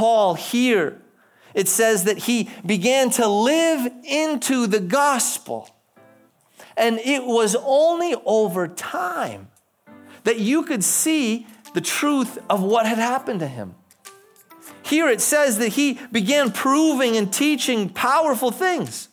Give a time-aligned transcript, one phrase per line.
[0.00, 0.98] Paul here,
[1.52, 5.68] it says that he began to live into the gospel.
[6.74, 9.48] And it was only over time
[10.24, 13.74] that you could see the truth of what had happened to him.
[14.82, 19.08] Here it says that he began proving and teaching powerful things.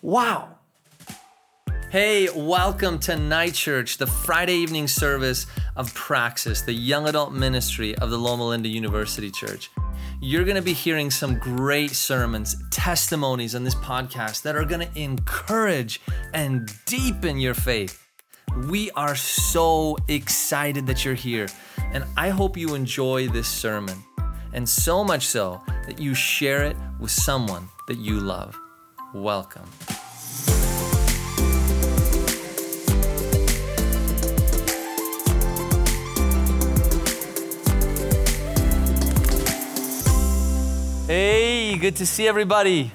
[0.00, 0.58] Wow.
[1.90, 5.46] Hey, welcome to Night Church, the Friday evening service
[5.76, 9.70] of Praxis, the young adult ministry of the Loma Linda University Church.
[10.20, 14.86] You're going to be hearing some great sermons, testimonies on this podcast that are going
[14.86, 16.00] to encourage
[16.32, 18.06] and deepen your faith.
[18.68, 21.48] We are so excited that you're here,
[21.92, 23.96] and I hope you enjoy this sermon,
[24.52, 28.56] and so much so that you share it with someone that you love.
[29.14, 29.68] Welcome.
[41.14, 42.90] Hey, good to see everybody.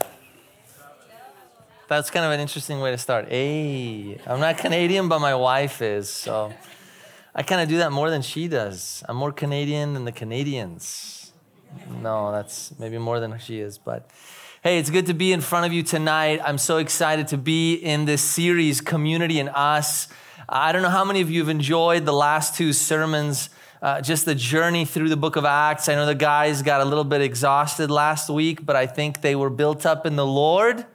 [1.88, 3.30] That's kind of an interesting way to start.
[3.30, 6.10] Hey, I'm not Canadian, but my wife is.
[6.10, 6.52] So
[7.36, 9.04] I kind of do that more than she does.
[9.08, 11.32] I'm more Canadian than the Canadians.
[12.02, 13.78] No, that's maybe more than she is.
[13.78, 14.10] But
[14.64, 16.42] hey, it's good to be in front of you tonight.
[16.44, 20.08] I'm so excited to be in this series, Community and Us.
[20.50, 24.26] I don't know how many of you have enjoyed the last two sermons uh, just
[24.26, 25.88] the journey through the book of Acts.
[25.90, 29.36] I know the guys got a little bit exhausted last week, but I think they
[29.36, 30.86] were built up in the Lord.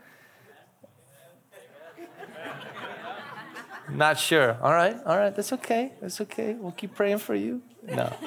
[3.91, 4.57] Not sure.
[4.63, 5.93] All right, all right, that's okay.
[6.01, 6.55] That's okay.
[6.55, 7.63] We'll keep praying for you.
[7.87, 8.13] No.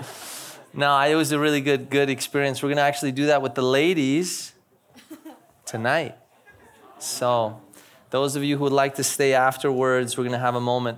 [0.77, 2.61] No, it was a really good, good experience.
[2.61, 4.51] We're gonna actually do that with the ladies
[5.65, 6.15] tonight.
[6.99, 7.61] So,
[8.09, 10.97] those of you who would like to stay afterwards, we're gonna have a moment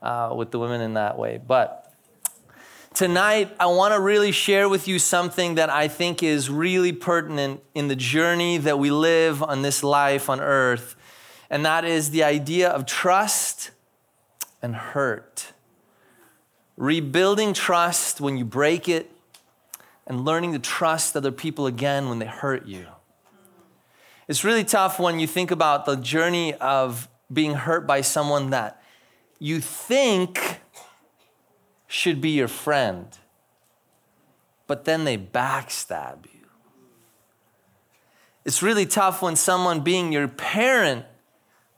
[0.00, 1.38] uh, with the women in that way.
[1.46, 1.87] But
[2.98, 7.60] Tonight, I want to really share with you something that I think is really pertinent
[7.72, 10.96] in the journey that we live on this life on earth,
[11.48, 13.70] and that is the idea of trust
[14.60, 15.52] and hurt.
[16.76, 19.08] Rebuilding trust when you break it,
[20.04, 22.84] and learning to trust other people again when they hurt you.
[24.26, 28.82] It's really tough when you think about the journey of being hurt by someone that
[29.38, 30.58] you think
[31.88, 33.06] should be your friend,
[34.66, 36.46] but then they backstab you.
[38.44, 41.04] It's really tough when someone being your parent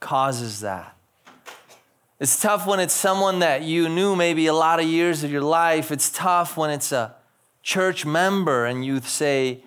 [0.01, 0.97] causes that.
[2.19, 5.43] It's tough when it's someone that you knew maybe a lot of years of your
[5.43, 5.91] life.
[5.91, 7.15] It's tough when it's a
[7.63, 9.63] church member and you say,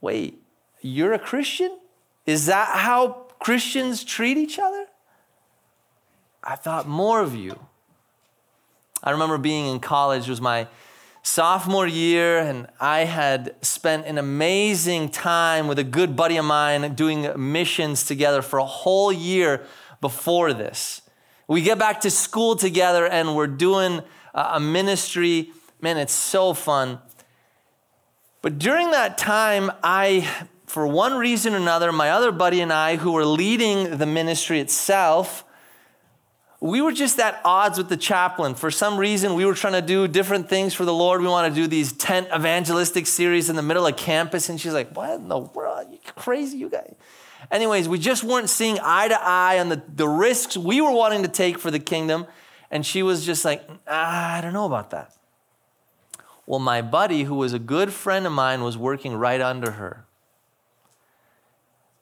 [0.00, 0.40] Wait,
[0.80, 1.76] you're a Christian?
[2.24, 4.86] Is that how Christians treat each other?
[6.42, 7.58] I thought more of you.
[9.06, 10.66] I remember being in college, it was my
[11.22, 16.96] sophomore year, and I had spent an amazing time with a good buddy of mine
[16.96, 19.64] doing missions together for a whole year
[20.00, 21.02] before this.
[21.46, 24.02] We get back to school together and we're doing
[24.34, 25.52] a ministry.
[25.80, 26.98] Man, it's so fun.
[28.42, 30.28] But during that time, I,
[30.66, 34.58] for one reason or another, my other buddy and I, who were leading the ministry
[34.58, 35.44] itself,
[36.60, 38.54] we were just at odds with the chaplain.
[38.54, 41.20] For some reason, we were trying to do different things for the Lord.
[41.20, 44.48] We want to do these tent evangelistic series in the middle of campus.
[44.48, 45.88] And she's like, What in the world?
[45.90, 46.94] You crazy, you guys.
[47.50, 51.22] Anyways, we just weren't seeing eye to eye on the, the risks we were wanting
[51.22, 52.26] to take for the kingdom.
[52.70, 55.12] And she was just like, ah, I don't know about that.
[56.46, 60.04] Well, my buddy, who was a good friend of mine, was working right under her.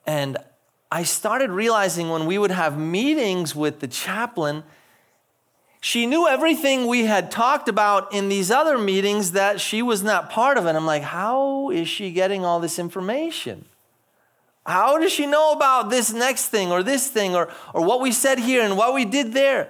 [0.07, 0.37] And
[0.91, 4.63] I started realizing when we would have meetings with the chaplain,
[5.81, 10.31] she knew everything we had talked about in these other meetings that she was not
[10.31, 10.67] part of.
[10.67, 13.67] And I'm like, how is she getting all this information?
[14.65, 18.13] How does she know about this next thing or this thing or, or what we
[18.13, 19.69] said here and what we did there?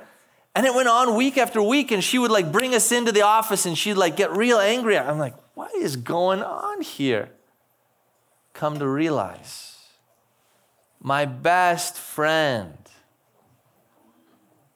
[0.55, 3.23] And it went on week after week, and she would like bring us into the
[3.23, 4.97] office and she'd like get real angry.
[4.97, 7.31] I'm like, what is going on here?
[8.53, 9.74] Come to realize
[11.05, 12.79] my best friend,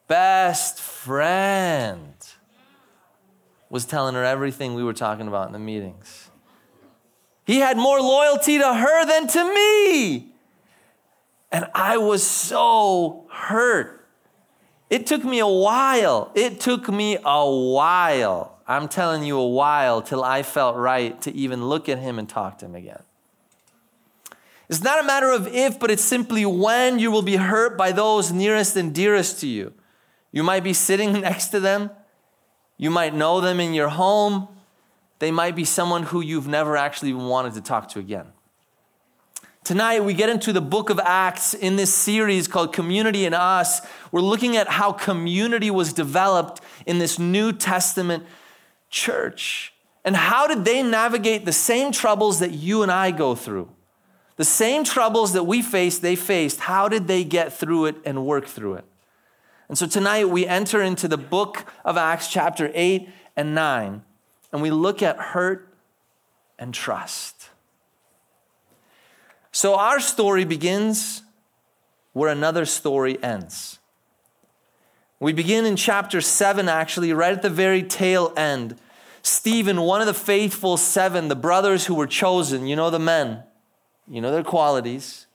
[0.09, 2.13] best friend,
[3.71, 6.29] was telling her everything we were talking about in the meetings.
[7.47, 10.27] He had more loyalty to her than to me.
[11.51, 14.07] And I was so hurt.
[14.91, 16.31] It took me a while.
[16.35, 18.59] It took me a while.
[18.67, 22.29] I'm telling you, a while till I felt right to even look at him and
[22.29, 23.03] talk to him again.
[24.69, 27.93] It's not a matter of if, but it's simply when you will be hurt by
[27.93, 29.73] those nearest and dearest to you.
[30.31, 31.91] You might be sitting next to them,
[32.76, 34.49] you might know them in your home,
[35.19, 38.26] they might be someone who you've never actually wanted to talk to again.
[39.65, 43.82] Tonight, we get into the book of Acts in this series called Community in Us.
[44.11, 48.25] We're looking at how community was developed in this New Testament
[48.88, 49.75] church.
[50.06, 53.69] And how did they navigate the same troubles that you and I go through?
[54.38, 56.61] The same troubles that we faced, they faced.
[56.61, 58.85] How did they get through it and work through it?
[59.69, 64.00] And so tonight we enter into the book of Acts, chapter 8 and 9,
[64.52, 65.69] and we look at hurt
[66.56, 67.50] and trust.
[69.50, 71.23] So our story begins
[72.12, 73.81] where another story ends.
[75.19, 78.76] We begin in chapter 7, actually, right at the very tail end.
[79.20, 83.43] Stephen, one of the faithful seven, the brothers who were chosen, you know the men,
[84.10, 85.26] you know their qualities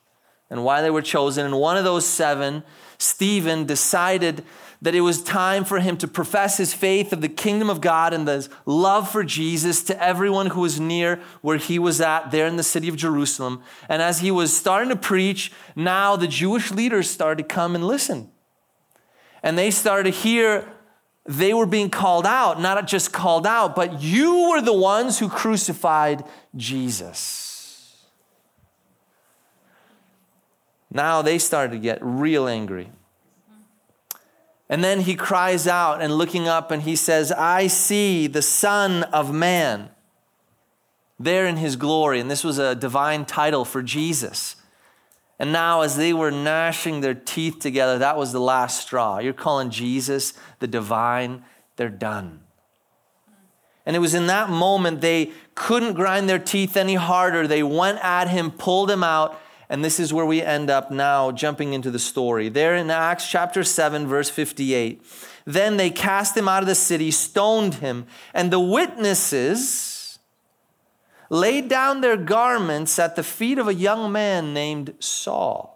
[0.49, 1.45] and why they were chosen.
[1.45, 2.63] And one of those seven,
[2.97, 4.43] Stephen, decided
[4.83, 8.13] that it was time for him to profess his faith of the kingdom of God
[8.13, 12.47] and the love for Jesus to everyone who was near where he was at, there
[12.47, 13.63] in the city of Jerusalem.
[13.87, 17.87] And as he was starting to preach, now the Jewish leaders started to come and
[17.87, 18.29] listen.
[19.41, 20.67] And they started to hear
[21.25, 25.29] they were being called out, not just called out, but you were the ones who
[25.29, 26.25] crucified
[26.57, 27.42] Jesus.
[30.93, 32.89] Now they started to get real angry.
[34.69, 39.03] And then he cries out and looking up and he says, I see the Son
[39.03, 39.89] of Man
[41.19, 42.19] there in his glory.
[42.19, 44.55] And this was a divine title for Jesus.
[45.39, 49.17] And now, as they were gnashing their teeth together, that was the last straw.
[49.17, 51.43] You're calling Jesus the divine,
[51.75, 52.39] they're done.
[53.85, 57.47] And it was in that moment they couldn't grind their teeth any harder.
[57.47, 61.31] They went at him, pulled him out, and this is where we end up now,
[61.31, 62.49] jumping into the story.
[62.49, 65.03] There in Acts chapter 7, verse 58.
[65.45, 70.19] Then they cast him out of the city, stoned him, and the witnesses
[71.29, 75.72] laid down their garments at the feet of a young man named Saul.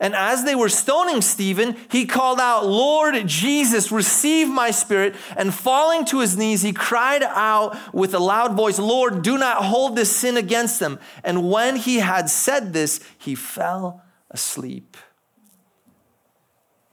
[0.00, 5.14] And as they were stoning Stephen, he called out, Lord Jesus, receive my spirit.
[5.36, 9.62] And falling to his knees, he cried out with a loud voice, Lord, do not
[9.64, 10.98] hold this sin against them.
[11.22, 14.96] And when he had said this, he fell asleep.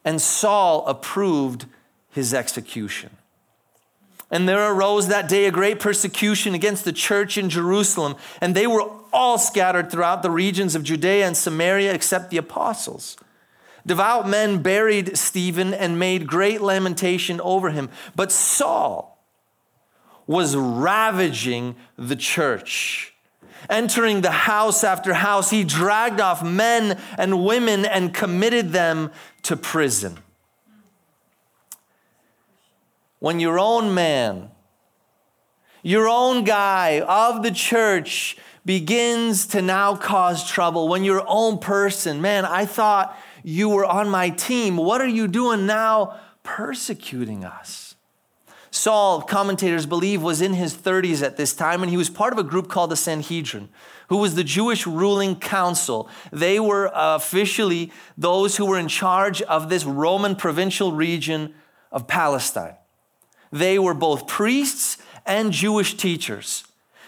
[0.03, 1.65] And Saul approved
[2.11, 3.16] his execution.
[4.29, 8.67] And there arose that day a great persecution against the church in Jerusalem, and they
[8.67, 13.15] were all scattered throughout the regions of Judea and Samaria except the apostles.
[13.85, 17.89] Devout men buried Stephen and made great lamentation over him.
[18.17, 19.17] But Saul
[20.27, 23.13] was ravaging the church.
[23.69, 29.09] Entering the house after house, he dragged off men and women and committed them
[29.43, 30.17] to prison
[33.19, 34.49] when your own man,
[35.83, 42.21] your own guy of the church begins to now cause trouble, when your own person,
[42.21, 44.75] man, I thought you were on my team.
[44.75, 47.95] What are you doing now persecuting us?
[48.69, 52.39] Saul, commentators believe, was in his 30s at this time, and he was part of
[52.39, 53.69] a group called the Sanhedrin,
[54.09, 56.09] who was the Jewish ruling council.
[56.31, 61.53] They were officially those who were in charge of this Roman provincial region
[61.91, 62.75] of Palestine.
[63.51, 66.63] They were both priests and Jewish teachers.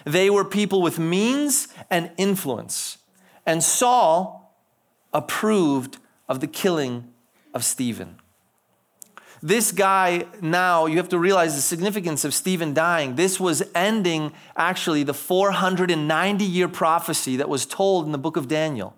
[0.05, 2.97] They were people with means and influence.
[3.45, 4.55] And Saul
[5.13, 5.97] approved
[6.27, 7.11] of the killing
[7.53, 8.17] of Stephen.
[9.41, 13.15] This guy, now, you have to realize the significance of Stephen dying.
[13.15, 18.49] This was ending actually the 490 year prophecy that was told in the book of
[18.49, 18.95] Daniel.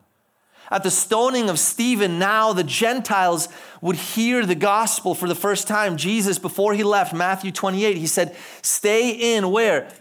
[0.71, 3.49] At the stoning of Stephen, now the Gentiles
[3.81, 5.97] would hear the gospel for the first time.
[5.97, 9.91] Jesus, before he left, Matthew 28, he said, Stay in where?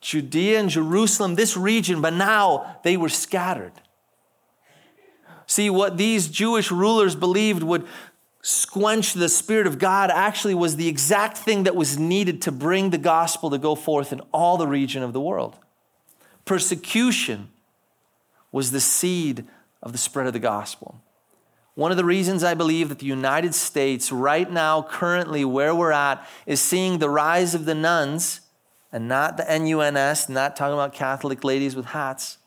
[0.00, 3.72] Judea and Jerusalem, this region, but now they were scattered.
[5.46, 7.86] See, what these Jewish rulers believed would
[8.42, 12.90] squench the Spirit of God actually was the exact thing that was needed to bring
[12.90, 15.56] the gospel to go forth in all the region of the world.
[16.44, 17.48] Persecution
[18.52, 19.44] was the seed
[19.82, 21.00] of the spread of the gospel.
[21.74, 25.92] One of the reasons I believe that the United States, right now, currently where we're
[25.92, 28.40] at, is seeing the rise of the nones
[28.92, 32.38] and not the NUNS, not talking about Catholic ladies with hats,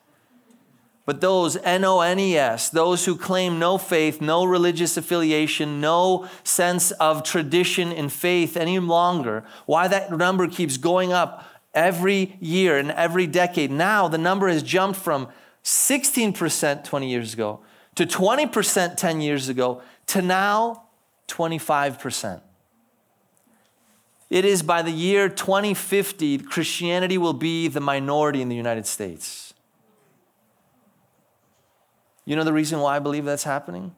[1.06, 5.82] but those N O N E S, those who claim no faith, no religious affiliation,
[5.82, 9.44] no sense of tradition in faith any longer.
[9.66, 13.72] Why that number keeps going up every year and every decade.
[13.72, 15.28] Now the number has jumped from
[15.64, 17.60] 16% 20 years ago,
[17.96, 20.84] to 20% 10 years ago, to now
[21.28, 22.42] 25%.
[24.30, 29.54] it is by the year 2050, Christianity will be the minority in the United States.
[32.26, 33.94] You know the reason why I believe that's happening?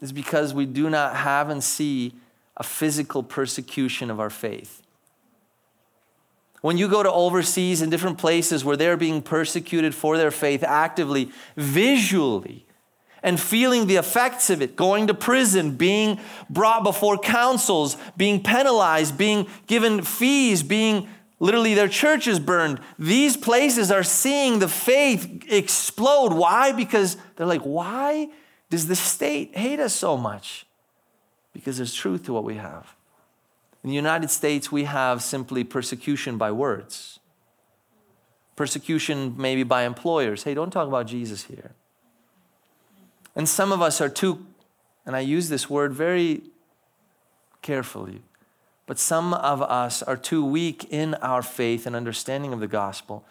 [0.00, 2.14] Is because we do not have and see
[2.56, 4.82] a physical persecution of our faith.
[6.60, 10.64] When you go to overseas in different places where they're being persecuted for their faith
[10.64, 12.66] actively, visually,
[13.22, 19.18] and feeling the effects of it, going to prison, being brought before councils, being penalized,
[19.18, 21.08] being given fees, being
[21.40, 22.80] literally their churches burned.
[22.98, 26.32] These places are seeing the faith explode.
[26.32, 26.72] Why?
[26.72, 28.28] Because they're like, why
[28.70, 30.66] does the state hate us so much?
[31.52, 32.94] Because there's truth to what we have.
[33.82, 37.20] In the United States, we have simply persecution by words.
[38.56, 40.42] Persecution maybe by employers.
[40.42, 41.72] Hey, don't talk about Jesus here.
[43.36, 44.44] And some of us are too,
[45.06, 46.42] and I use this word very
[47.62, 48.22] carefully,
[48.86, 53.24] but some of us are too weak in our faith and understanding of the gospel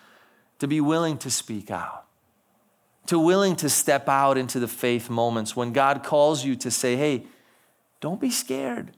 [0.60, 2.06] to be willing to speak out,
[3.08, 6.96] to willing to step out into the faith moments when God calls you to say,
[6.96, 7.24] hey,
[8.00, 8.92] don't be scared.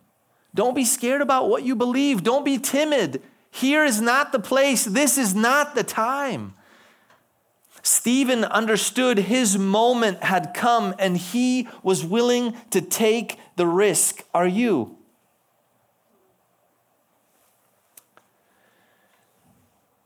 [0.53, 2.24] Don't be scared about what you believe.
[2.24, 3.22] Don't be timid.
[3.51, 4.86] Here is not the place.
[4.86, 6.53] This is not the time.
[7.82, 14.24] Stephen understood his moment had come and he was willing to take the risk.
[14.34, 14.98] Are you?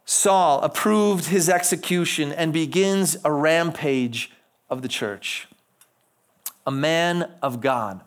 [0.06, 4.32] Saul approved his execution and begins a rampage
[4.70, 5.48] of the church.
[6.68, 8.02] A man of God.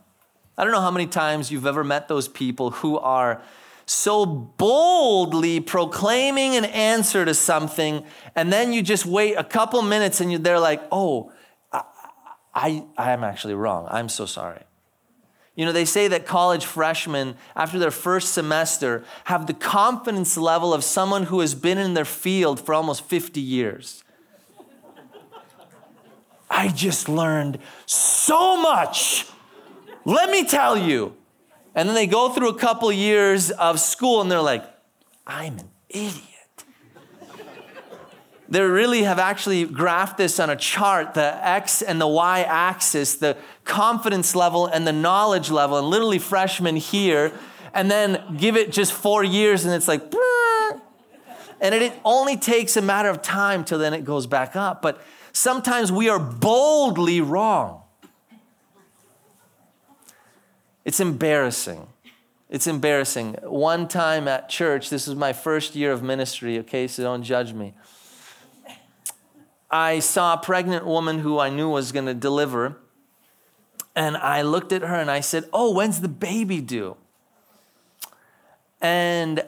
[0.59, 3.43] I don't know how many times you've ever met those people who are
[3.85, 10.21] so boldly proclaiming an answer to something, and then you just wait a couple minutes
[10.21, 11.33] and they're like, oh,
[11.73, 11.83] I,
[12.55, 13.87] I, I am actually wrong.
[13.91, 14.63] I'm so sorry.
[15.55, 20.75] You know, they say that college freshmen, after their first semester, have the confidence level
[20.75, 24.05] of someone who has been in their field for almost 50 years.
[26.51, 29.27] I just learned so much.
[30.07, 31.17] Let me tell you.
[31.75, 34.65] And then they go through a couple years of school and they're like,
[35.27, 36.23] I'm an idiot.
[38.49, 43.17] they really have actually graphed this on a chart the x and the y axis,
[43.17, 47.33] the confidence level and the knowledge level, and literally freshmen here,
[47.75, 50.03] and then give it just four years and it's like,
[51.61, 54.83] and it only takes a matter of time till then it goes back up.
[54.83, 57.83] But sometimes we are boldly wrong.
[60.87, 61.89] It's embarrassing.
[62.49, 63.39] It's embarrassing.
[63.43, 67.53] One time at church, this was my first year of ministry, okay, so don't judge
[67.53, 67.75] me.
[69.69, 72.77] I saw a pregnant woman who I knew was going to deliver,
[73.97, 76.97] and I looked at her and I said, Oh, when's the baby due?
[78.81, 79.45] And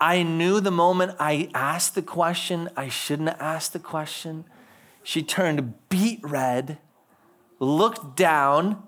[0.00, 4.46] I knew the moment I asked the question, I shouldn't have asked the question.
[5.04, 6.78] She turned beet red,
[7.60, 8.82] looked down,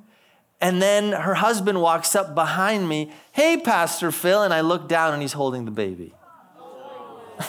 [0.65, 4.43] and then her husband walks up behind me, Hey, Pastor Phil.
[4.43, 6.15] And I look down and he's holding the baby.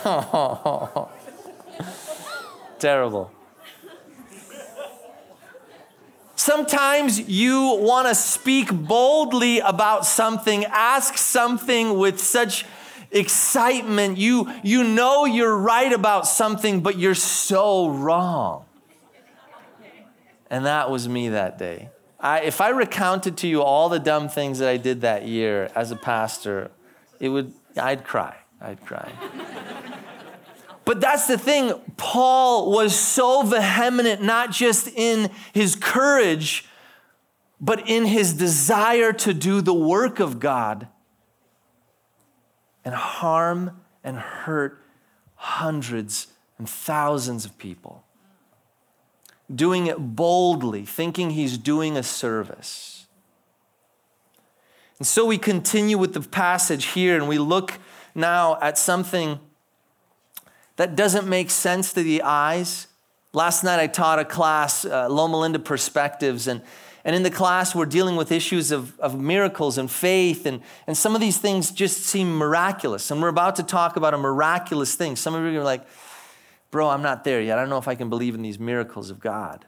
[2.79, 3.31] Terrible.
[6.35, 12.65] Sometimes you want to speak boldly about something, ask something with such
[13.11, 14.17] excitement.
[14.17, 18.65] You, you know you're right about something, but you're so wrong.
[20.49, 21.91] And that was me that day.
[22.19, 25.69] I, if I recounted to you all the dumb things that I did that year
[25.75, 26.71] as a pastor,
[27.19, 28.37] it would, I'd cry.
[28.61, 29.11] I'd cry.
[30.85, 31.73] but that's the thing.
[31.97, 36.65] Paul was so vehement, not just in his courage,
[37.59, 40.87] but in his desire to do the work of God
[42.83, 44.81] and harm and hurt
[45.35, 48.04] hundreds and thousands of people
[49.53, 53.05] doing it boldly, thinking he's doing a service.
[54.97, 57.73] And so we continue with the passage here and we look
[58.15, 59.39] now at something
[60.77, 62.87] that doesn't make sense to the eyes.
[63.33, 66.61] Last night I taught a class, uh, Loma Linda Perspectives, and,
[67.03, 70.97] and in the class we're dealing with issues of, of miracles and faith, and, and
[70.97, 73.11] some of these things just seem miraculous.
[73.11, 75.17] And we're about to talk about a miraculous thing.
[75.17, 75.85] Some of you are like,
[76.75, 77.57] bro, I'm not there yet.
[77.57, 79.63] I don't know if I can believe in these miracles of God.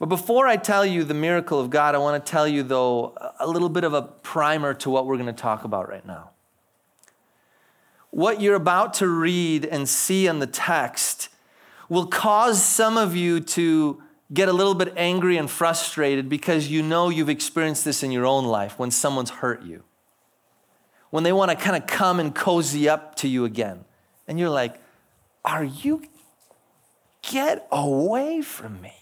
[0.00, 3.16] But before I tell you the miracle of God, I want to tell you, though,
[3.38, 6.30] a little bit of a primer to what we're going to talk about right now.
[8.10, 11.28] What you're about to read and see in the text
[11.88, 14.02] will cause some of you to
[14.34, 18.26] get a little bit angry and frustrated because you know you've experienced this in your
[18.26, 19.84] own life when someone's hurt you.
[21.10, 23.84] when they want to kind of come and cozy up to you again.
[24.28, 24.74] And you're like,
[25.44, 26.02] Are you?
[27.22, 28.94] Get away from me.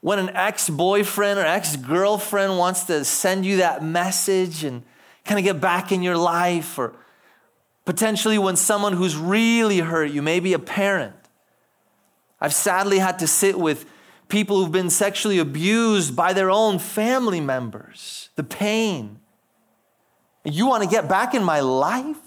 [0.00, 4.82] When an ex boyfriend or ex girlfriend wants to send you that message and
[5.24, 6.92] kind of get back in your life, or
[7.84, 11.14] potentially when someone who's really hurt you, maybe a parent.
[12.40, 13.86] I've sadly had to sit with
[14.28, 19.18] people who've been sexually abused by their own family members, the pain.
[20.44, 22.25] You want to get back in my life?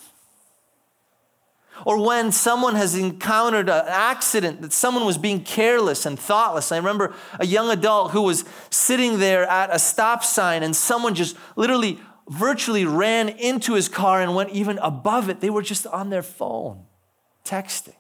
[1.86, 6.72] Or when someone has encountered an accident that someone was being careless and thoughtless.
[6.72, 11.16] I remember a young adult who was sitting there at a stop sign and someone
[11.16, 15.42] just literally virtually ran into his car and went even above it.
[15.42, 16.86] They were just on their phone
[17.44, 17.96] texting.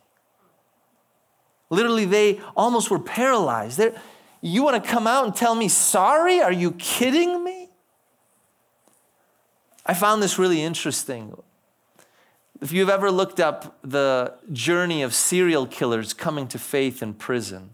[1.69, 3.77] Literally, they almost were paralyzed.
[3.77, 3.99] They're,
[4.41, 6.41] you want to come out and tell me sorry?
[6.41, 7.69] Are you kidding me?
[9.85, 11.35] I found this really interesting.
[12.61, 17.69] If you've ever looked up the journey of serial killers coming to faith in prison,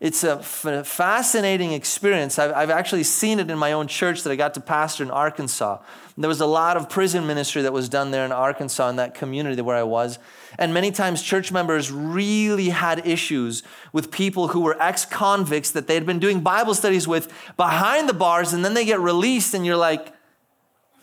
[0.00, 2.38] it's a f- fascinating experience.
[2.38, 5.10] I've, I've, actually seen it in my own church that I got to pastor in
[5.10, 5.78] Arkansas.
[6.18, 9.14] There was a lot of prison ministry that was done there in Arkansas, in that
[9.14, 10.18] community where I was.
[10.58, 13.62] And many times, church members really had issues
[13.92, 18.08] with people who were ex convicts that they had been doing Bible studies with behind
[18.08, 20.12] the bars, and then they get released, and you're like,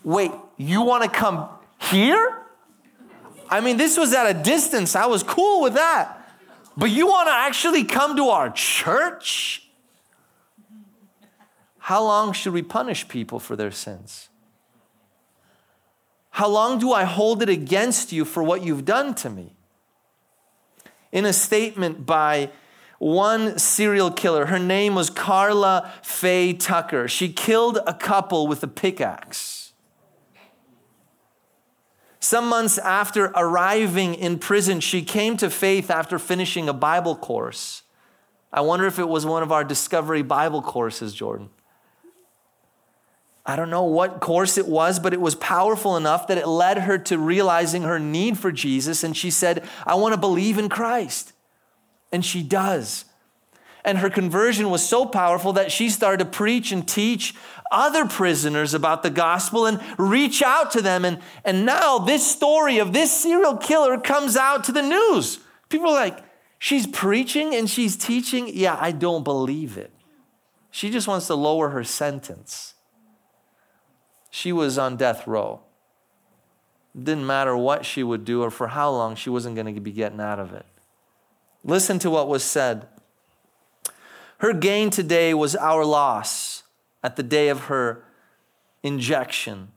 [0.04, 1.48] wait, you want to come
[1.90, 2.42] here?
[3.48, 4.96] I mean, this was at a distance.
[4.96, 6.18] I was cool with that.
[6.76, 9.68] But you want to actually come to our church?
[11.78, 14.28] How long should we punish people for their sins?
[16.30, 19.52] How long do I hold it against you for what you've done to me?
[21.10, 22.50] In a statement by
[22.98, 27.06] one serial killer, her name was Karla Faye Tucker.
[27.06, 29.61] She killed a couple with a pickaxe.
[32.22, 37.82] Some months after arriving in prison, she came to faith after finishing a Bible course.
[38.52, 41.50] I wonder if it was one of our Discovery Bible courses, Jordan.
[43.44, 46.78] I don't know what course it was, but it was powerful enough that it led
[46.78, 49.02] her to realizing her need for Jesus.
[49.02, 51.32] And she said, I want to believe in Christ.
[52.12, 53.04] And she does.
[53.84, 57.34] And her conversion was so powerful that she started to preach and teach
[57.72, 61.04] other prisoners about the gospel and reach out to them.
[61.04, 65.40] And, and now this story of this serial killer comes out to the news.
[65.68, 66.22] People are like,
[66.58, 68.50] she's preaching and she's teaching.
[68.52, 69.90] Yeah, I don't believe it.
[70.70, 72.74] She just wants to lower her sentence.
[74.30, 75.60] She was on death row.
[76.94, 79.80] It didn't matter what she would do or for how long, she wasn't going to
[79.80, 80.66] be getting out of it.
[81.64, 82.86] Listen to what was said.
[84.42, 86.64] Her gain today was our loss
[87.00, 88.02] at the day of her
[88.82, 89.68] injection.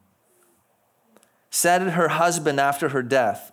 [1.51, 3.51] Said her husband after her death.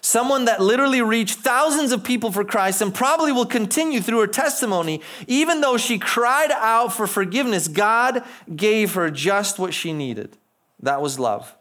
[0.00, 4.26] Someone that literally reached thousands of people for Christ and probably will continue through her
[4.26, 5.02] testimony.
[5.26, 8.24] Even though she cried out for forgiveness, God
[8.56, 10.38] gave her just what she needed.
[10.80, 11.54] That was love.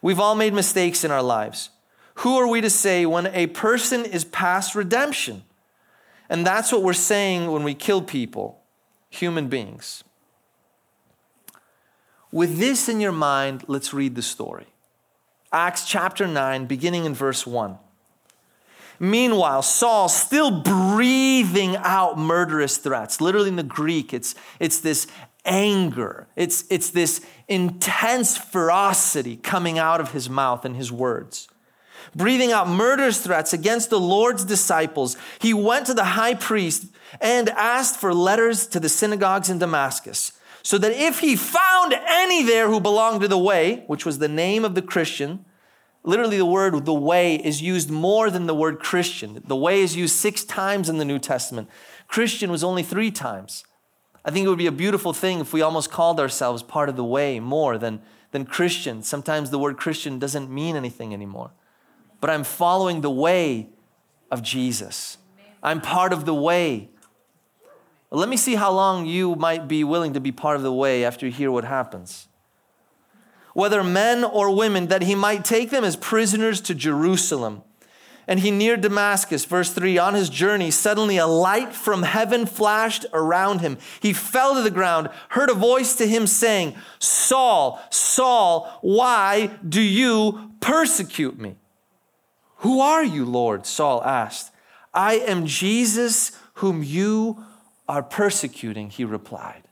[0.00, 1.70] We've all made mistakes in our lives.
[2.16, 5.42] Who are we to say when a person is past redemption?
[6.30, 8.62] And that's what we're saying when we kill people,
[9.10, 10.04] human beings.
[12.30, 14.66] With this in your mind, let's read the story.
[15.52, 17.76] Acts chapter 9, beginning in verse 1.
[19.00, 25.08] Meanwhile, Saul, still breathing out murderous threats, literally in the Greek, it's, it's this
[25.44, 31.48] anger, it's, it's this intense ferocity coming out of his mouth and his words.
[32.14, 36.86] Breathing out murderous threats against the Lord's disciples, he went to the high priest
[37.20, 40.32] and asked for letters to the synagogues in Damascus
[40.62, 44.28] so that if he found any there who belonged to the way, which was the
[44.28, 45.44] name of the Christian,
[46.02, 49.42] literally the word the way is used more than the word Christian.
[49.46, 51.68] The way is used six times in the New Testament.
[52.08, 53.64] Christian was only three times.
[54.24, 56.96] I think it would be a beautiful thing if we almost called ourselves part of
[56.96, 59.02] the way more than, than Christian.
[59.02, 61.52] Sometimes the word Christian doesn't mean anything anymore.
[62.20, 63.68] But I'm following the way
[64.30, 65.18] of Jesus.
[65.62, 66.90] I'm part of the way
[68.10, 71.04] let me see how long you might be willing to be part of the way
[71.04, 72.26] after you hear what happens.
[73.54, 77.62] Whether men or women, that he might take them as prisoners to Jerusalem.
[78.26, 79.98] And he neared Damascus, verse 3.
[79.98, 83.78] On his journey, suddenly a light from heaven flashed around him.
[84.00, 89.80] He fell to the ground, heard a voice to him saying, Saul, Saul, why do
[89.80, 91.56] you persecute me?
[92.60, 93.66] Who are you, Lord?
[93.66, 94.52] Saul asked.
[94.92, 97.44] I am Jesus whom you
[97.88, 99.62] are persecuting, he replied.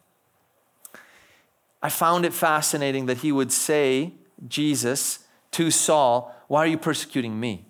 [1.83, 4.12] I found it fascinating that he would say,
[4.48, 5.20] Jesus,
[5.53, 7.64] to Saul, Why are you persecuting me?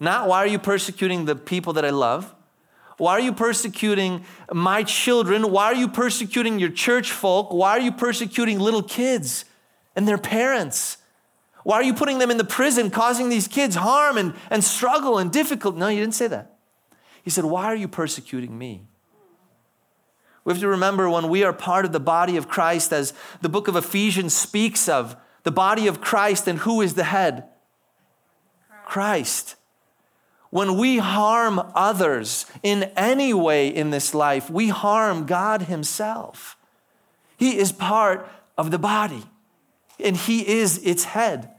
[0.00, 2.34] Not why are you persecuting the people that I love?
[2.96, 5.50] Why are you persecuting my children?
[5.50, 7.52] Why are you persecuting your church folk?
[7.52, 9.44] Why are you persecuting little kids
[9.94, 10.96] and their parents?
[11.62, 15.18] Why are you putting them in the prison, causing these kids harm and, and struggle
[15.18, 15.76] and difficult?
[15.76, 16.56] No, you didn't say that.
[17.22, 18.82] He said, Why are you persecuting me?
[20.44, 23.48] We have to remember when we are part of the body of Christ, as the
[23.48, 27.44] book of Ephesians speaks of the body of Christ, and who is the head?
[28.84, 29.56] Christ.
[30.50, 36.56] When we harm others in any way in this life, we harm God Himself.
[37.36, 39.22] He is part of the body,
[40.02, 41.50] and He is its head.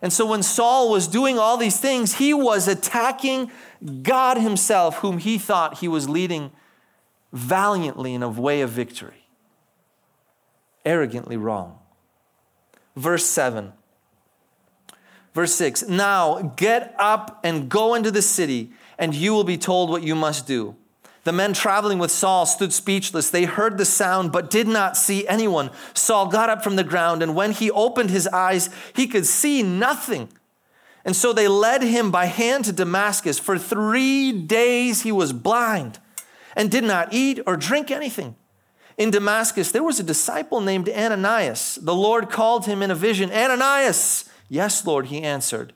[0.00, 3.50] And so when Saul was doing all these things, he was attacking
[4.02, 6.52] God Himself, whom he thought he was leading
[7.32, 9.26] valiantly in a way of victory.
[10.84, 11.78] Arrogantly wrong.
[12.96, 13.72] Verse 7.
[15.34, 19.90] Verse 6 Now get up and go into the city, and you will be told
[19.90, 20.74] what you must do.
[21.28, 23.28] The men traveling with Saul stood speechless.
[23.28, 25.70] They heard the sound, but did not see anyone.
[25.92, 29.62] Saul got up from the ground, and when he opened his eyes, he could see
[29.62, 30.30] nothing.
[31.04, 33.38] And so they led him by hand to Damascus.
[33.38, 35.98] For three days he was blind
[36.56, 38.34] and did not eat or drink anything.
[38.96, 41.78] In Damascus, there was a disciple named Ananias.
[41.82, 44.30] The Lord called him in a vision Ananias!
[44.48, 45.74] Yes, Lord, he answered.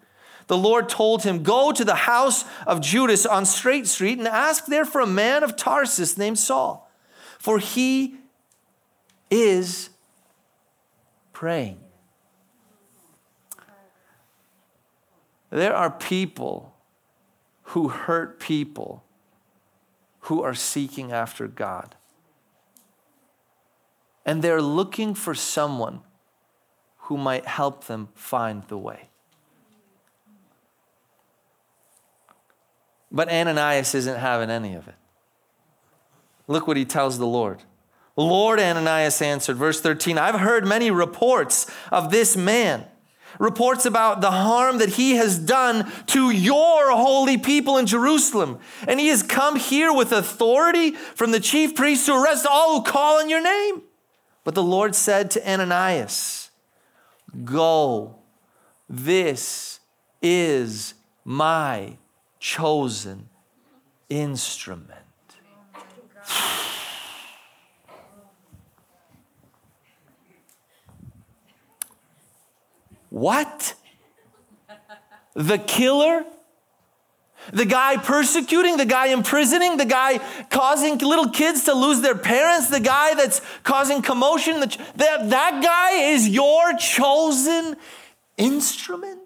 [0.52, 4.66] The Lord told him, Go to the house of Judas on Straight Street and ask
[4.66, 6.92] there for a man of Tarsus named Saul,
[7.38, 8.16] for he
[9.30, 9.88] is
[11.32, 11.80] praying.
[15.48, 16.74] There are people
[17.62, 19.04] who hurt people
[20.20, 21.94] who are seeking after God.
[24.26, 26.00] And they're looking for someone
[27.04, 29.08] who might help them find the way.
[33.12, 34.94] But Ananias isn't having any of it.
[36.48, 37.60] Look what he tells the Lord.
[38.16, 42.86] Lord, Ananias answered, verse 13, I've heard many reports of this man
[43.38, 48.58] reports about the harm that he has done to your holy people in Jerusalem.
[48.86, 52.84] And he has come here with authority from the chief priest to arrest all who
[52.84, 53.82] call on your name.
[54.44, 56.50] But the Lord said to Ananias,
[57.44, 58.16] Go,
[58.88, 59.80] this
[60.20, 60.94] is
[61.24, 61.96] my
[62.42, 63.28] chosen
[64.10, 64.98] instrument.
[73.10, 73.74] What?
[75.34, 76.24] The killer?
[77.52, 80.18] The guy persecuting, the guy imprisoning, the guy
[80.50, 85.92] causing little kids to lose their parents, the guy that's causing commotion, that, that guy
[86.12, 87.76] is your chosen
[88.36, 89.21] instrument?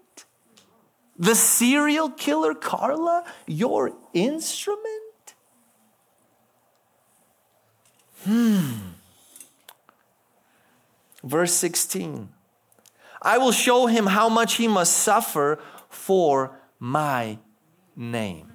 [1.19, 5.35] The serial killer, Karla, your instrument?
[8.25, 8.73] Hmm.
[11.23, 12.29] Verse 16.
[13.23, 17.39] I will show him how much he must suffer for my
[17.97, 18.53] name.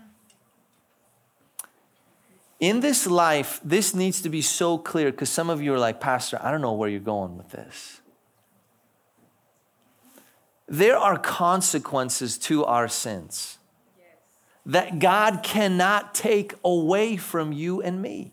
[2.59, 5.99] In this life, this needs to be so clear because some of you are like,
[5.99, 8.00] Pastor, I don't know where you're going with this.
[10.71, 13.57] There are consequences to our sins
[14.65, 18.31] that God cannot take away from you and me.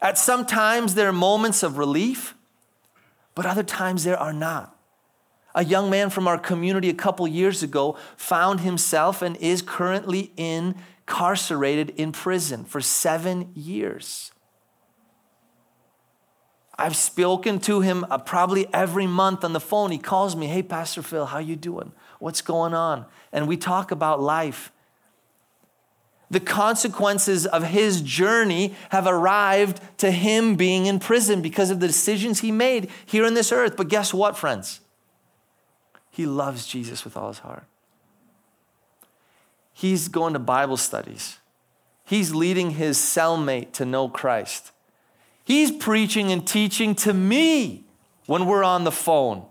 [0.00, 2.36] At some times, there are moments of relief,
[3.34, 4.78] but other times there are not.
[5.56, 10.30] A young man from our community a couple years ago found himself and is currently
[10.36, 14.30] incarcerated in prison for seven years.
[16.76, 19.90] I've spoken to him uh, probably every month on the phone.
[19.90, 21.92] He calls me, "Hey, Pastor Phil, how you doing?
[22.18, 24.72] What's going on?" And we talk about life.
[26.30, 31.86] The consequences of his journey have arrived to him being in prison because of the
[31.86, 33.76] decisions he made here on this earth.
[33.76, 34.80] But guess what, friends?
[36.10, 37.64] He loves Jesus with all his heart.
[39.72, 41.38] He's going to Bible studies.
[42.04, 44.70] He's leading his cellmate to know Christ.
[45.44, 47.84] He's preaching and teaching to me
[48.26, 49.44] when we're on the phone.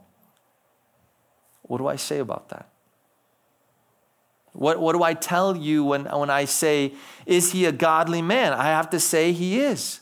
[1.64, 2.70] What do I say about that?
[4.54, 6.94] What, what do I tell you when, when I say,
[7.26, 8.54] Is he a godly man?
[8.54, 10.00] I have to say he is.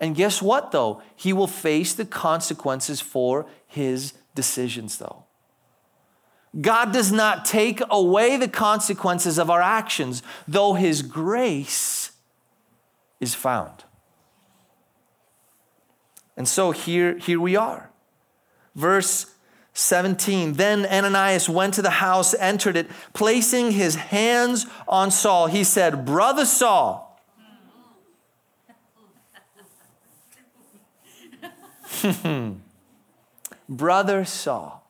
[0.00, 1.02] And guess what, though?
[1.14, 5.24] He will face the consequences for his decisions, though.
[6.60, 12.12] God does not take away the consequences of our actions, though His grace
[13.20, 13.84] is found.
[16.36, 17.90] And so here, here we are.
[18.74, 19.26] Verse
[19.74, 25.46] 17 Then Ananias went to the house, entered it, placing his hands on Saul.
[25.46, 27.20] He said, Brother Saul,
[33.68, 34.82] Brother Saul.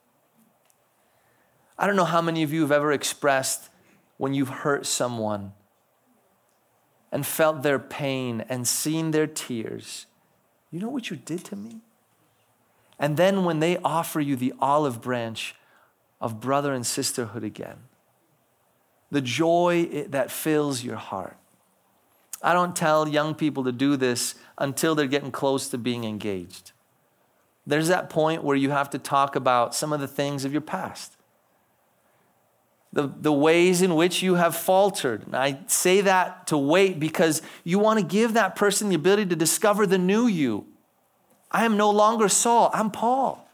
[1.79, 3.69] I don't know how many of you have ever expressed
[4.17, 5.53] when you've hurt someone
[7.11, 10.07] and felt their pain and seen their tears.
[10.73, 11.77] You know what you did to me?
[12.99, 15.55] And then when they offer you the olive branch
[16.21, 17.77] of brother and sisterhood again,
[19.11, 21.37] the joy that fills your heart.
[22.43, 26.73] I don't tell young people to do this until they're getting close to being engaged.
[27.67, 30.63] There's that point where you have to talk about some of the things of your
[30.63, 31.13] past,
[32.93, 35.27] the, the ways in which you have faltered.
[35.27, 39.27] And I say that to wait because you want to give that person the ability
[39.27, 40.67] to discover the new you.
[41.51, 43.49] I am no longer Saul, I'm Paul.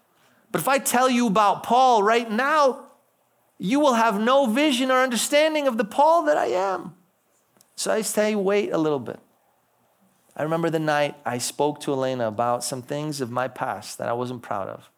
[0.51, 2.87] But if I tell you about Paul right now,
[3.59, 6.95] you will have no vision or understanding of the Paul that I am.
[7.77, 9.21] So I say, wait a little bit.
[10.37, 14.09] I remember the night I spoke to Elena about some things of my past that
[14.09, 14.89] I wasn't proud of.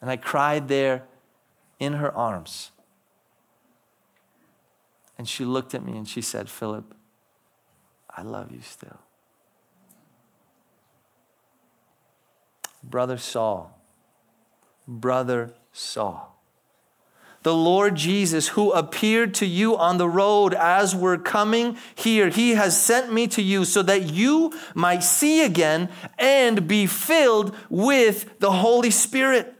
[0.00, 1.04] And I cried there
[1.78, 2.70] in her arms.
[5.22, 6.96] And she looked at me and she said, Philip,
[8.10, 8.98] I love you still.
[12.82, 13.80] Brother Saul,
[14.88, 16.36] Brother Saul.
[17.44, 22.54] The Lord Jesus, who appeared to you on the road as we're coming here, he
[22.54, 28.40] has sent me to you so that you might see again and be filled with
[28.40, 29.54] the Holy Spirit.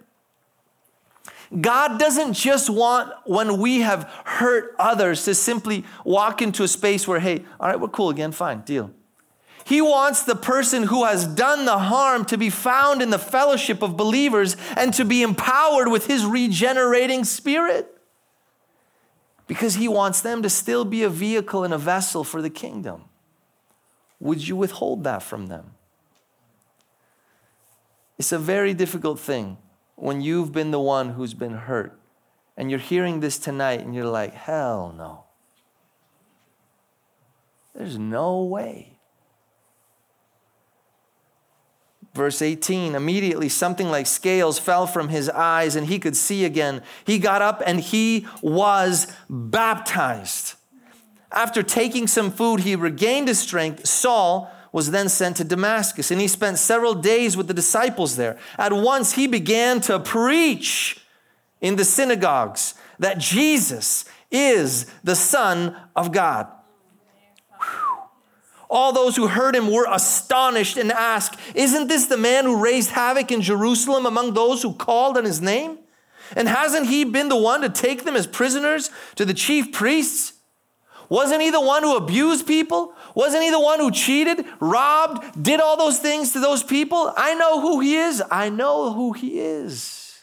[1.61, 7.07] God doesn't just want when we have hurt others to simply walk into a space
[7.07, 8.91] where, hey, all right, we're cool again, fine, deal.
[9.65, 13.83] He wants the person who has done the harm to be found in the fellowship
[13.83, 17.89] of believers and to be empowered with his regenerating spirit.
[19.47, 23.03] Because he wants them to still be a vehicle and a vessel for the kingdom.
[24.21, 25.73] Would you withhold that from them?
[28.19, 29.59] It's a very difficult thing
[30.03, 31.97] when you've been the one who's been hurt
[32.57, 35.23] and you're hearing this tonight and you're like, hell no.
[37.73, 38.99] There's no way.
[42.15, 46.83] Verse 18 immediately something like scales fell from his eyes and he could see again.
[47.07, 50.55] He got up and he was baptized.
[51.31, 53.87] After taking some food, he regained his strength.
[53.87, 58.39] Saul was then sent to Damascus and he spent several days with the disciples there.
[58.59, 60.99] At once he began to preach
[61.61, 66.49] in the synagogues that Jesus is the Son of God.
[68.71, 72.91] All those who heard him were astonished and asked, Isn't this the man who raised
[72.91, 75.79] havoc in Jerusalem among those who called on his name?
[76.35, 80.33] And hasn't he been the one to take them as prisoners to the chief priests?
[81.11, 82.95] Wasn't he the one who abused people?
[83.15, 87.13] Wasn't he the one who cheated, robbed, did all those things to those people?
[87.17, 88.23] I know who he is.
[88.31, 90.21] I know who he is.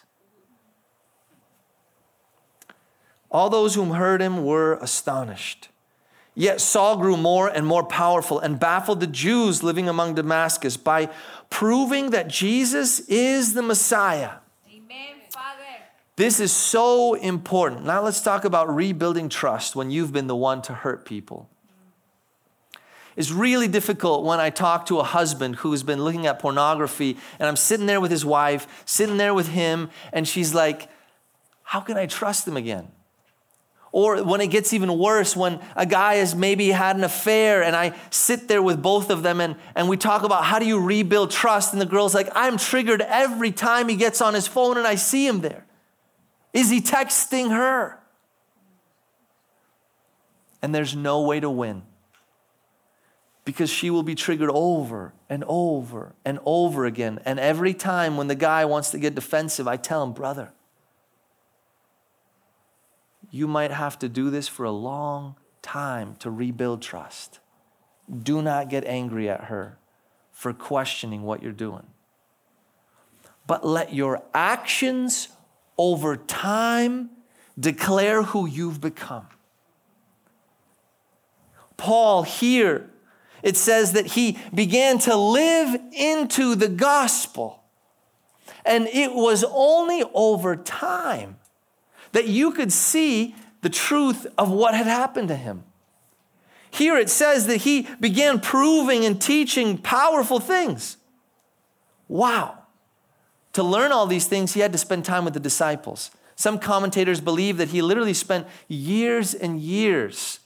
[3.31, 5.69] All those whom heard him were astonished.
[6.33, 11.09] Yet Saul grew more and more powerful and baffled the Jews living among Damascus by
[11.49, 14.35] proving that Jesus is the Messiah.
[14.73, 15.63] Amen, Father.
[16.15, 17.85] This is so important.
[17.85, 21.49] Now let's talk about rebuilding trust when you've been the one to hurt people.
[23.15, 27.47] It's really difficult when I talk to a husband who's been looking at pornography and
[27.47, 30.89] I'm sitting there with his wife, sitting there with him, and she's like,
[31.63, 32.89] How can I trust him again?
[33.91, 37.75] Or when it gets even worse, when a guy has maybe had an affair and
[37.75, 40.79] I sit there with both of them and, and we talk about how do you
[40.79, 44.77] rebuild trust, and the girl's like, I'm triggered every time he gets on his phone
[44.77, 45.65] and I see him there.
[46.53, 47.99] Is he texting her?
[50.61, 51.83] And there's no way to win
[53.49, 57.19] because she will be triggered over and over and over again.
[57.25, 60.51] And every time when the guy wants to get defensive, I tell him, brother,
[63.31, 67.39] you might have to do this for a long time to rebuild trust.
[68.21, 69.79] Do not get angry at her
[70.31, 71.87] for questioning what you're doing.
[73.47, 75.29] But let your actions
[75.75, 77.09] over time
[77.59, 79.25] declare who you've become.
[81.77, 82.91] Paul here,
[83.43, 87.63] it says that he began to live into the gospel.
[88.65, 91.37] And it was only over time
[92.11, 95.63] that you could see the truth of what had happened to him.
[96.71, 100.97] Here it says that he began proving and teaching powerful things.
[102.07, 102.59] Wow.
[103.53, 106.11] To learn all these things, he had to spend time with the disciples.
[106.35, 110.39] Some commentators believe that he literally spent years and years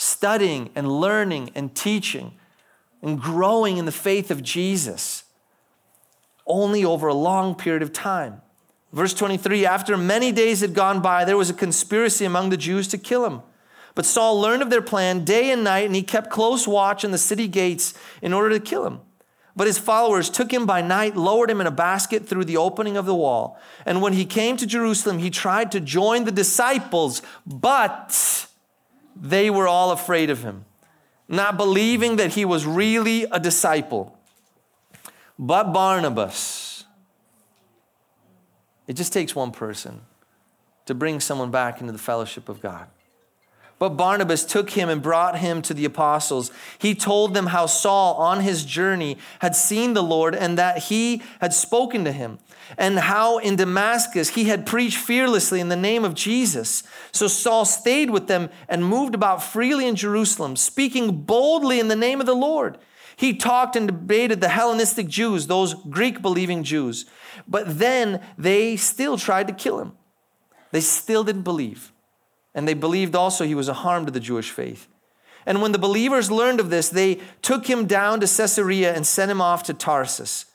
[0.00, 2.32] studying and learning and teaching
[3.02, 5.24] and growing in the faith of Jesus
[6.46, 8.40] only over a long period of time.
[8.92, 12.88] Verse 23 After many days had gone by, there was a conspiracy among the Jews
[12.88, 13.42] to kill him.
[13.94, 17.10] But Saul learned of their plan day and night, and he kept close watch on
[17.10, 19.00] the city gates in order to kill him.
[19.54, 22.96] But his followers took him by night, lowered him in a basket through the opening
[22.96, 23.60] of the wall.
[23.84, 28.46] And when he came to Jerusalem, he tried to join the disciples, but
[29.14, 30.64] they were all afraid of him,
[31.28, 34.18] not believing that he was really a disciple.
[35.38, 36.84] But Barnabas,
[38.86, 40.02] it just takes one person
[40.86, 42.88] to bring someone back into the fellowship of God.
[43.80, 46.52] But Barnabas took him and brought him to the apostles.
[46.78, 51.22] He told them how Saul, on his journey, had seen the Lord and that he
[51.40, 52.40] had spoken to him,
[52.76, 56.82] and how in Damascus he had preached fearlessly in the name of Jesus.
[57.10, 61.96] So Saul stayed with them and moved about freely in Jerusalem, speaking boldly in the
[61.96, 62.76] name of the Lord.
[63.16, 67.06] He talked and debated the Hellenistic Jews, those Greek believing Jews.
[67.48, 69.92] But then they still tried to kill him.
[70.70, 71.89] They still didn't believe.
[72.54, 74.88] And they believed also he was a harm to the Jewish faith.
[75.46, 79.30] And when the believers learned of this, they took him down to Caesarea and sent
[79.30, 80.46] him off to Tarsus.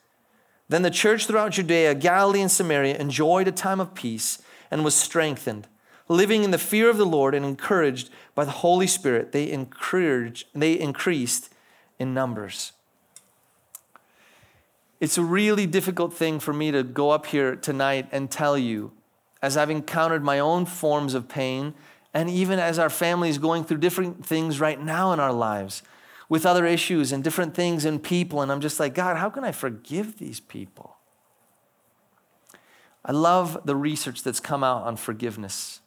[0.67, 4.39] Then the church throughout Judea, Galilee, and Samaria enjoyed a time of peace
[4.71, 5.67] and was strengthened.
[6.07, 10.47] Living in the fear of the Lord and encouraged by the Holy Spirit, they, encouraged,
[10.53, 11.51] they increased
[11.97, 12.73] in numbers.
[14.99, 18.91] It's a really difficult thing for me to go up here tonight and tell you
[19.41, 21.73] as I've encountered my own forms of pain,
[22.13, 25.83] and even as our family is going through different things right now in our lives
[26.29, 28.41] with other issues and different things and people.
[28.41, 30.95] And I'm just like, God, how can I forgive these people?
[33.03, 35.81] I love the research that's come out on forgiveness.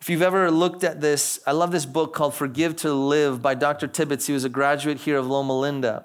[0.00, 3.54] If you've ever looked at this, I love this book called Forgive to Live by
[3.54, 3.86] Dr.
[3.86, 4.26] Tibbits.
[4.26, 6.04] He was a graduate here of Loma Linda.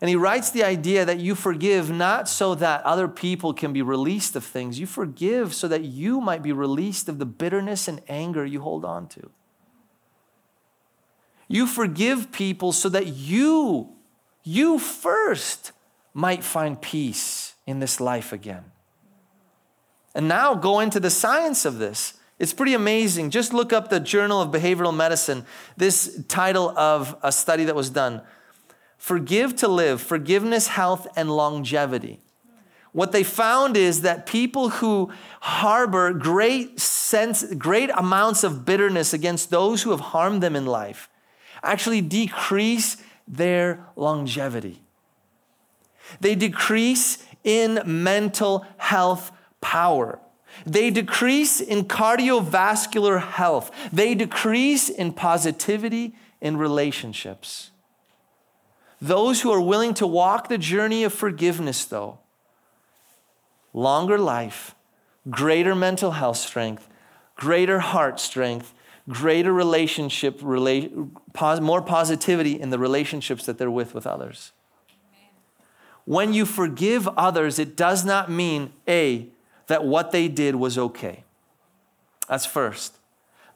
[0.00, 3.82] And he writes the idea that you forgive not so that other people can be
[3.82, 8.02] released of things, you forgive so that you might be released of the bitterness and
[8.08, 9.30] anger you hold on to.
[11.48, 13.90] You forgive people so that you,
[14.42, 15.72] you first,
[16.12, 18.64] might find peace in this life again.
[20.14, 22.14] And now go into the science of this.
[22.38, 23.30] It's pretty amazing.
[23.30, 27.90] Just look up the Journal of Behavioral Medicine, this title of a study that was
[27.90, 28.22] done
[28.98, 32.20] Forgive to live, forgiveness, health, and longevity.
[32.92, 39.50] What they found is that people who harbor great sense, great amounts of bitterness against
[39.50, 41.10] those who have harmed them in life
[41.62, 42.96] actually decrease
[43.28, 44.80] their longevity.
[46.20, 49.30] They decrease in mental health
[49.60, 50.18] power.
[50.64, 53.70] They decrease in cardiovascular health.
[53.92, 57.72] They decrease in positivity in relationships.
[59.06, 62.18] Those who are willing to walk the journey of forgiveness, though,
[63.72, 64.74] longer life,
[65.30, 66.88] greater mental health strength,
[67.36, 68.74] greater heart strength,
[69.08, 74.50] greater relationship, more positivity in the relationships that they're with with others.
[76.04, 79.28] When you forgive others, it does not mean, A,
[79.68, 81.22] that what they did was okay.
[82.28, 82.95] That's first.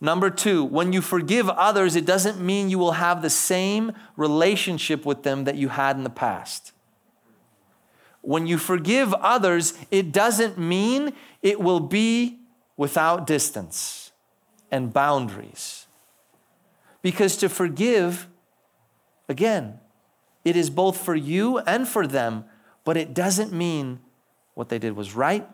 [0.00, 5.04] Number two, when you forgive others, it doesn't mean you will have the same relationship
[5.04, 6.72] with them that you had in the past.
[8.22, 12.38] When you forgive others, it doesn't mean it will be
[12.76, 14.10] without distance
[14.70, 15.86] and boundaries.
[17.02, 18.26] Because to forgive,
[19.28, 19.80] again,
[20.44, 22.44] it is both for you and for them,
[22.84, 24.00] but it doesn't mean
[24.54, 25.46] what they did was right.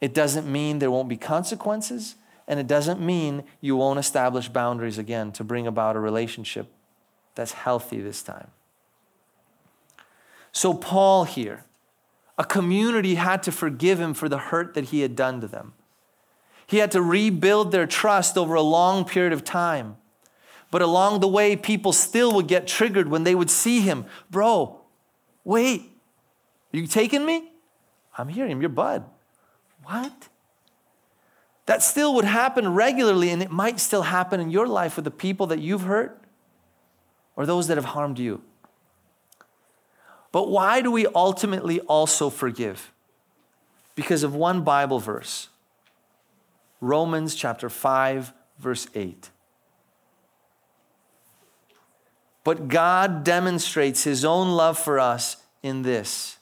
[0.00, 2.14] It doesn't mean there won't be consequences.
[2.48, 6.66] And it doesn't mean you won't establish boundaries again to bring about a relationship
[7.34, 8.48] that's healthy this time.
[10.50, 11.64] So, Paul here,
[12.38, 15.74] a community had to forgive him for the hurt that he had done to them.
[16.66, 19.96] He had to rebuild their trust over a long period of time.
[20.70, 24.06] But along the way, people still would get triggered when they would see him.
[24.30, 24.80] Bro,
[25.44, 25.90] wait,
[26.72, 27.52] are you taking me?
[28.16, 29.04] I'm here, I'm your bud.
[29.84, 30.28] What?
[31.68, 35.10] That still would happen regularly, and it might still happen in your life with the
[35.10, 36.18] people that you've hurt
[37.36, 38.40] or those that have harmed you.
[40.32, 42.90] But why do we ultimately also forgive?
[43.94, 45.48] Because of one Bible verse
[46.80, 49.28] Romans chapter 5, verse 8.
[52.44, 56.38] But God demonstrates his own love for us in this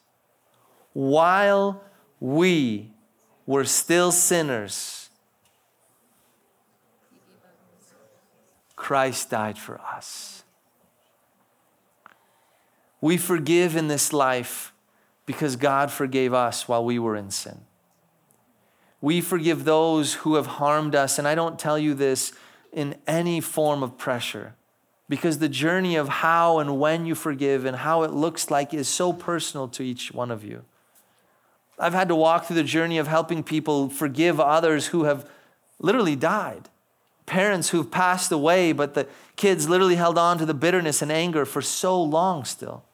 [0.93, 1.83] while
[2.20, 2.93] we
[3.45, 5.06] were still sinners,
[8.77, 10.45] Christ died for us.
[13.01, 14.72] We forgive in this life
[15.27, 17.61] because God forgave us while we were in sin.
[19.01, 22.33] We forgive those who have harmed us, and I don't tell you this
[22.72, 24.55] in any form of pressure
[25.09, 28.89] because the journey of how and when you forgive and how it looks like is
[28.89, 30.64] so personal to each one of you.
[31.79, 35.29] I've had to walk through the journey of helping people forgive others who have
[35.79, 36.68] literally died.
[37.27, 39.07] Parents who've passed away, but the
[39.37, 42.85] kids literally held on to the bitterness and anger for so long still.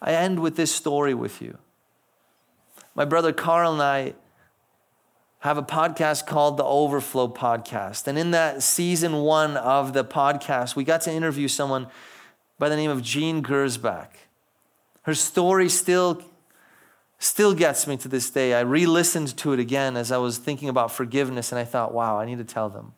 [0.00, 1.58] I end with this story with you.
[2.94, 4.14] My brother Carl and I
[5.40, 8.08] have a podcast called the Overflow Podcast.
[8.08, 11.86] And in that season one of the podcast, we got to interview someone
[12.58, 14.08] by the name of Jean Gersbach.
[15.02, 16.22] Her story still,
[17.18, 18.54] still gets me to this day.
[18.54, 21.92] I re listened to it again as I was thinking about forgiveness, and I thought,
[21.92, 22.92] wow, I need to tell them.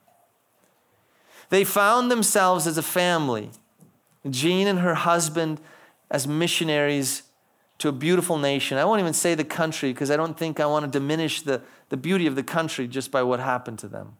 [1.48, 3.50] They found themselves as a family,
[4.28, 5.60] Jean and her husband
[6.10, 7.22] as missionaries
[7.78, 8.76] to a beautiful nation.
[8.78, 11.62] I won't even say the country because I don't think I want to diminish the,
[11.88, 14.16] the beauty of the country just by what happened to them.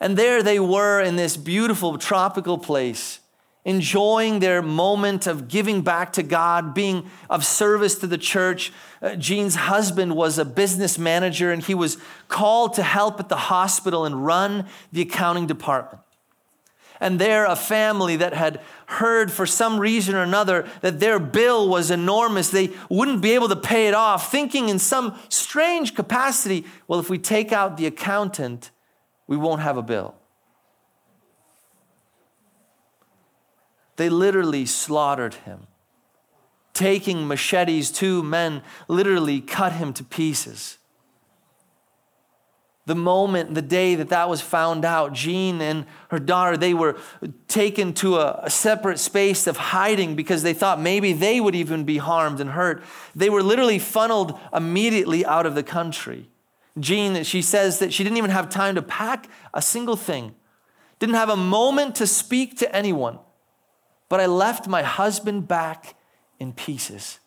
[0.00, 3.20] And there they were in this beautiful tropical place,
[3.68, 8.72] enjoying their moment of giving back to God, being of service to the church.
[9.02, 11.98] Uh, Jean's husband was a business manager and he was
[12.28, 16.02] called to help at the hospital and run the accounting department.
[16.98, 21.68] And they're a family that had heard for some reason or another that their bill
[21.68, 22.48] was enormous.
[22.48, 27.10] They wouldn't be able to pay it off, thinking in some strange capacity, well, if
[27.10, 28.70] we take out the accountant,
[29.26, 30.14] we won't have a bill.
[33.98, 35.66] They literally slaughtered him.
[36.72, 40.78] Taking machetes, two men literally cut him to pieces
[42.88, 46.96] the moment, the day that that was found out, Jean and her daughter, they were
[47.46, 51.84] taken to a, a, separate space of hiding because they thought maybe they would even
[51.84, 52.82] be harmed and hurt.
[53.14, 56.30] They were literally funneled immediately out of the country.
[56.80, 60.34] Jean, she says that she didn't even have time to pack a single thing,
[60.98, 63.18] didn't have a moment to speak to anyone.
[64.08, 65.94] But I left my husband back
[66.38, 67.18] in pieces.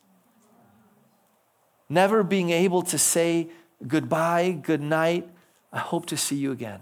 [1.89, 3.49] Never being able to say
[3.85, 5.27] goodbye, good night,
[5.73, 6.79] I hope to see you again.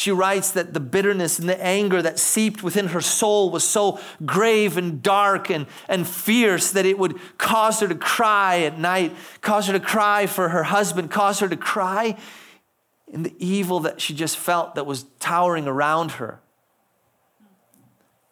[0.00, 4.00] She writes that the bitterness and the anger that seeped within her soul was so
[4.24, 9.14] grave and dark and, and fierce that it would cause her to cry at night,
[9.42, 12.16] cause her to cry for her husband, cause her to cry
[13.08, 16.40] in the evil that she just felt that was towering around her.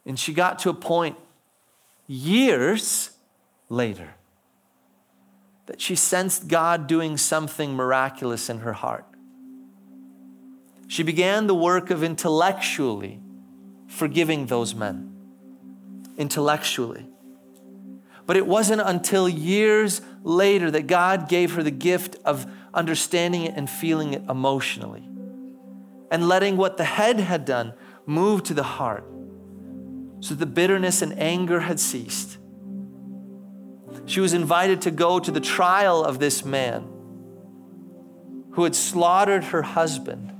[0.08, 1.16] And she got to a point
[2.08, 3.10] years
[3.68, 4.14] later
[5.66, 9.04] that she sensed God doing something miraculous in her heart.
[10.88, 13.20] She began the work of intellectually
[13.86, 15.14] forgiving those men.
[16.16, 17.04] Intellectually.
[18.24, 23.54] But it wasn't until years later that God gave her the gift of understanding it
[23.54, 25.02] and feeling it emotionally.
[26.10, 27.74] And letting what the head had done
[28.06, 29.04] move to the heart.
[30.20, 32.38] So the bitterness and anger had ceased
[34.08, 36.88] she was invited to go to the trial of this man
[38.52, 40.32] who had slaughtered her husband,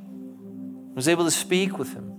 [0.95, 2.14] was able to speak with him.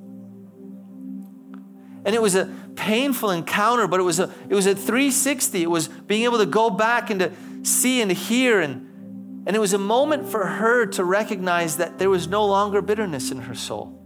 [2.05, 2.45] And it was a
[2.75, 5.63] painful encounter, but it was a, it was a 360.
[5.63, 7.31] It was being able to go back and to
[7.63, 8.61] see and to hear.
[8.61, 12.81] And, and it was a moment for her to recognize that there was no longer
[12.81, 13.98] bitterness in her soul.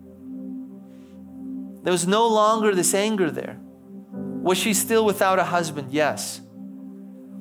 [1.84, 3.60] There was no longer this anger there.
[3.60, 5.92] Was she still without a husband?
[5.92, 6.42] Yes.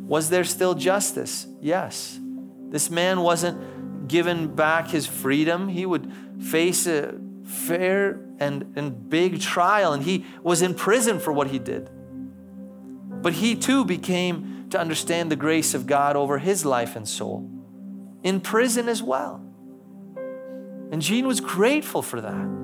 [0.07, 1.47] Was there still justice?
[1.61, 2.19] Yes.
[2.69, 5.69] This man wasn't given back his freedom.
[5.69, 7.15] He would face a
[7.45, 11.89] fair and, and big trial, and he was in prison for what he did.
[13.23, 17.49] But he too became to understand the grace of God over his life and soul,
[18.23, 19.41] in prison as well.
[20.91, 22.62] And Jean was grateful for that.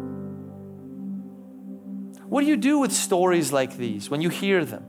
[2.29, 4.85] What do you do with stories like these when you hear them?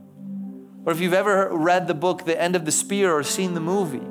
[0.84, 3.60] Or if you've ever read the book, The End of the Spear, or seen the
[3.60, 4.06] movie,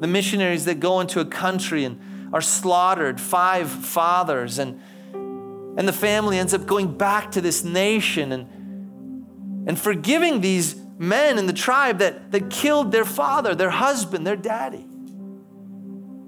[0.00, 2.00] the missionaries that go into a country and
[2.32, 4.80] are slaughtered, five fathers, and,
[5.12, 11.38] and the family ends up going back to this nation and, and forgiving these men
[11.38, 14.86] in the tribe that, that killed their father, their husband, their daddy.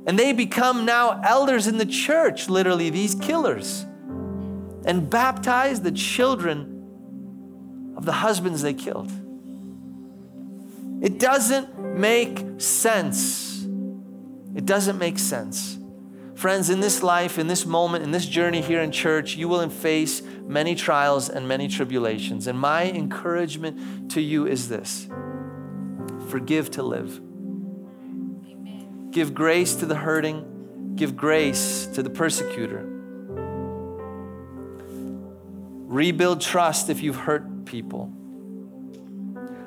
[0.06, 3.84] And they become now elders in the church, literally, these killers,
[4.86, 6.76] and baptize the children
[7.96, 9.10] of the husbands they killed.
[11.02, 13.64] It doesn't make sense.
[14.54, 15.78] It doesn't make sense.
[16.34, 19.68] Friends, in this life, in this moment, in this journey here in church, you will
[19.68, 22.46] face many trials and many tribulations.
[22.46, 25.08] And my encouragement to you is this
[26.28, 27.18] forgive to live.
[27.18, 29.08] Amen.
[29.10, 32.95] Give grace to the hurting, give grace to the persecutor.
[35.96, 38.12] Rebuild trust if you've hurt people.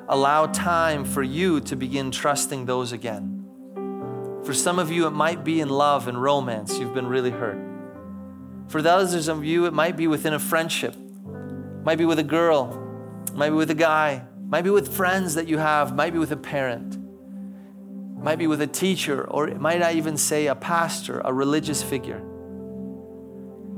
[0.08, 3.44] Allow time for you to begin trusting those again.
[4.44, 6.78] For some of you, it might be in love and romance.
[6.78, 7.58] You've been really hurt.
[8.68, 10.94] For the others of you, it might be within a friendship,
[11.82, 12.78] might be with a girl,
[13.34, 16.30] might be with a guy, might be with friends that you have, might be with
[16.30, 16.96] a parent,
[18.22, 21.82] might be with a teacher, or it might I even say a pastor, a religious
[21.82, 22.22] figure.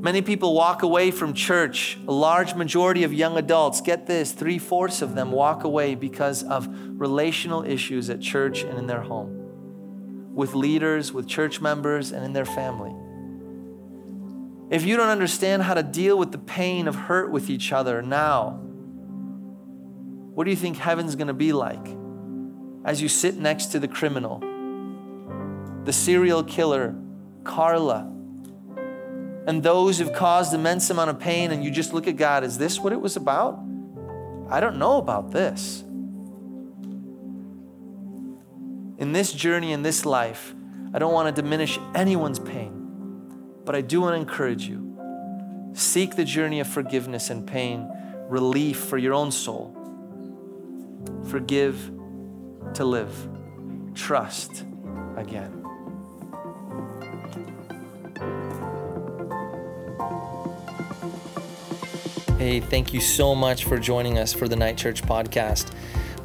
[0.02, 1.96] Many people walk away from church.
[2.08, 6.42] A large majority of young adults, get this, three fourths of them walk away because
[6.42, 6.66] of
[7.00, 12.32] relational issues at church and in their home, with leaders, with church members, and in
[12.32, 12.92] their family.
[14.70, 18.02] If you don't understand how to deal with the pain of hurt with each other
[18.02, 18.58] now,
[20.34, 21.86] what do you think heaven's gonna be like
[22.84, 24.40] as you sit next to the criminal,
[25.84, 26.96] the serial killer,
[27.44, 28.12] Karla?
[29.46, 32.58] And those who've caused immense amount of pain and you just look at God, is
[32.58, 33.58] this what it was about?
[34.48, 35.82] I don't know about this.
[38.98, 40.54] In this journey, in this life,
[40.94, 45.72] I don't want to diminish anyone's pain, but I do want to encourage you.
[45.74, 47.90] Seek the journey of forgiveness and pain,
[48.28, 49.74] relief for your own soul.
[51.28, 51.90] Forgive
[52.74, 53.28] to live.
[53.94, 54.64] Trust
[55.16, 55.61] again.
[62.42, 65.72] Hey, thank you so much for joining us for the Night Church podcast.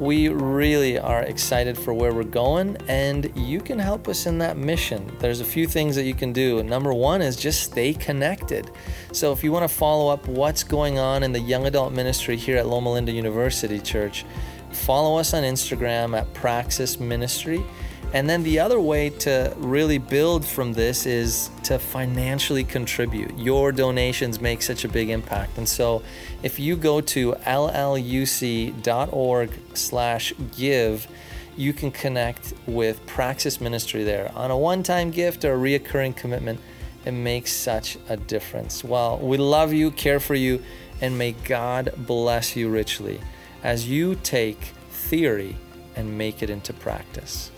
[0.00, 4.56] We really are excited for where we're going, and you can help us in that
[4.56, 5.16] mission.
[5.20, 6.60] There's a few things that you can do.
[6.64, 8.68] Number one is just stay connected.
[9.12, 12.36] So, if you want to follow up what's going on in the young adult ministry
[12.36, 14.24] here at Loma Linda University Church,
[14.72, 17.62] follow us on Instagram at Praxis Ministry.
[18.14, 23.38] And then the other way to really build from this is to financially contribute.
[23.38, 25.58] Your donations make such a big impact.
[25.58, 26.02] And so
[26.42, 28.80] if you go to lluc.org
[29.74, 31.06] slash give,
[31.56, 34.32] you can connect with Praxis Ministry there.
[34.34, 36.60] On a one-time gift or a reoccurring commitment,
[37.04, 38.82] it makes such a difference.
[38.82, 40.62] Well, we love you, care for you,
[41.00, 43.20] and may God bless you richly
[43.62, 45.56] as you take theory
[45.94, 47.50] and make it into practice.